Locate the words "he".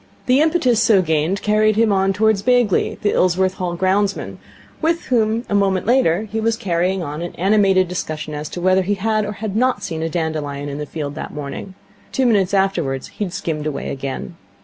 6.23-6.39, 8.81-8.95, 13.09-13.25